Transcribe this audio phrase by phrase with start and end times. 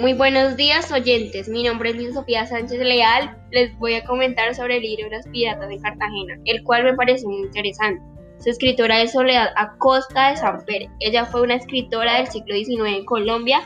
[0.00, 4.54] Muy buenos días oyentes, mi nombre es Luis Sofía Sánchez Leal, les voy a comentar
[4.54, 8.02] sobre el libro Los Piratas de Cartagena, el cual me parece muy interesante.
[8.38, 13.04] Su escritora es Soledad Acosta de Samper, ella fue una escritora del siglo XIX en
[13.04, 13.60] Colombia,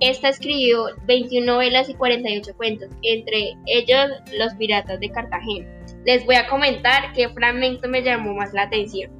[0.00, 5.66] esta escribió 21 novelas y 48 cuentos, entre ellos Los Piratas de Cartagena.
[6.04, 9.10] Les voy a comentar qué fragmento me llamó más la atención.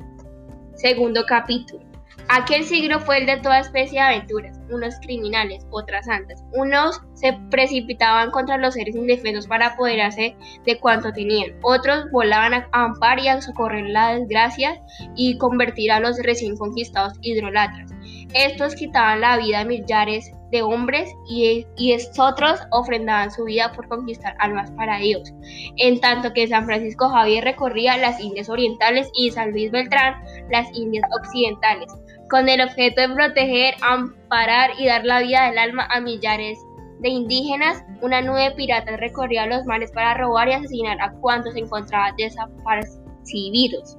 [0.75, 1.92] Segundo capítulo.
[2.35, 6.43] Aquel siglo fue el de toda especie de aventuras, unos criminales, otras santas.
[6.55, 11.51] Unos se precipitaban contra los seres indefensos para apoderarse de cuanto tenían.
[11.61, 14.81] Otros volaban a ampar y a socorrer la desgracia
[15.15, 17.93] y convertir a los recién conquistados hidrolatras.
[18.35, 23.89] Estos quitaban la vida a millares de hombres y, y otros ofrendaban su vida por
[23.89, 25.33] conquistar almas para Dios.
[25.77, 30.67] En tanto que San Francisco Javier recorría las Indias Orientales y San Luis Beltrán las
[30.77, 31.89] Indias Occidentales
[32.33, 36.59] con el objeto de proteger, amparar y dar la vida del alma a millares
[37.01, 41.53] de indígenas, una nube de piratas recorría los mares para robar y asesinar a cuantos
[41.53, 43.99] se encontraban desaparecidos.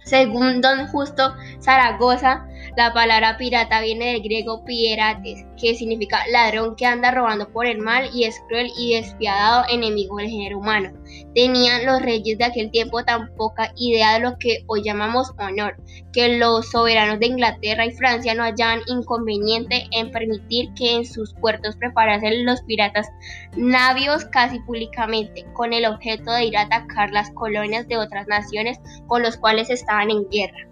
[0.00, 2.44] Según don Justo Zaragoza,
[2.76, 7.78] la palabra pirata viene del griego pierates, que significa ladrón que anda robando por el
[7.78, 10.90] mal y es cruel y despiadado enemigo del género humano.
[11.34, 15.76] Tenían los reyes de aquel tiempo tan poca idea de lo que hoy llamamos honor,
[16.12, 21.34] que los soberanos de Inglaterra y Francia no hallaban inconveniente en permitir que en sus
[21.34, 23.06] puertos preparasen los piratas
[23.54, 28.78] navios casi públicamente, con el objeto de ir a atacar las colonias de otras naciones
[29.06, 30.71] con los cuales estaban en guerra.